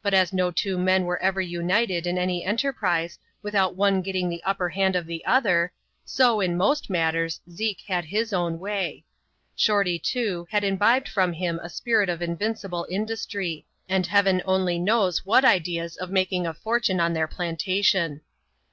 But 0.00 0.14
as 0.14 0.32
no 0.32 0.52
two 0.52 0.78
men 0.78 1.06
were 1.06 1.20
ever 1.20 1.40
united 1.40 2.06
in 2.06 2.18
any 2.18 2.44
enter* 2.44 2.72
prise, 2.72 3.18
without 3.42 3.74
one 3.74 4.00
getting 4.00 4.28
the 4.28 4.40
upper 4.44 4.68
hand 4.68 4.94
of 4.94 5.06
the 5.06 5.24
other; 5.26 5.72
so, 6.04 6.40
in 6.40 6.56
most 6.56 6.88
matters, 6.88 7.40
Zeke 7.50 7.80
had 7.88 8.04
his 8.04 8.32
own 8.32 8.60
way. 8.60 9.04
Shorty, 9.56 9.98
too, 9.98 10.46
had 10.52 10.62
imbibed 10.62 11.08
from 11.08 11.32
him 11.32 11.58
a 11.60 11.68
spirit 11.68 12.08
of 12.08 12.22
invincible 12.22 12.86
industry; 12.88 13.66
and 13.88 14.06
Heaven 14.06 14.40
only 14.44 14.78
knows 14.78 15.26
what 15.26 15.44
ideas 15.44 15.96
of 15.96 16.12
making 16.12 16.46
a 16.46 16.54
fortune 16.54 17.00
on 17.00 17.12
their 17.14 17.26
plantation. 17.26 18.20